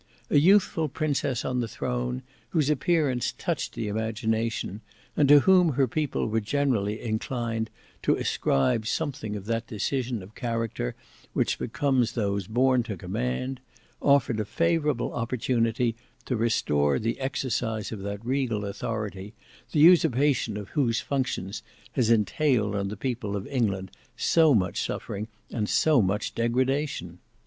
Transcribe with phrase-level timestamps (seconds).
[0.31, 4.81] A youthful princess on the throne, whose appearance touched the imagination,
[5.15, 7.69] and to whom her people were generally inclined
[8.01, 10.95] to ascribe something of that decision of character
[11.33, 13.61] which becomes those born to command,
[14.01, 15.95] offered a favourable opportunity
[16.25, 19.35] to restore the exercise of that regal authority,
[19.71, 21.61] the usurpation of whose functions
[21.91, 27.19] has entailed on the people of England so much suffering and so much degradation.